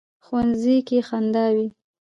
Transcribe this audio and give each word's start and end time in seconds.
ښوونځی 0.25 0.77
کې 0.87 0.97
خندا 1.07 1.45
وي 1.55 1.67